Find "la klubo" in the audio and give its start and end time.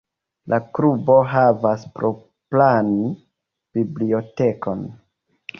0.53-1.17